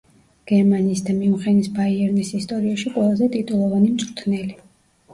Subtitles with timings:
[0.51, 4.63] გერმანიის და მიუნხენის ბაიერნის ისტორიაში ყველაზე ტიტულოვანი მწვრთნელი.